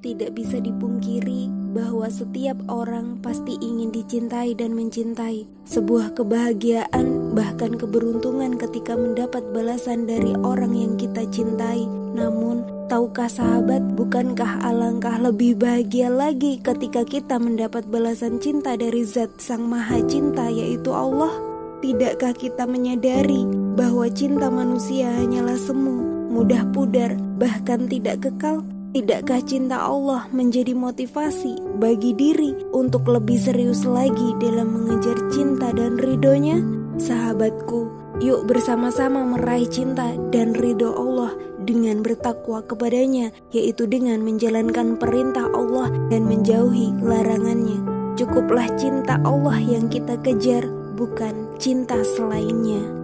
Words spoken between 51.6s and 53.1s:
cinta selainnya.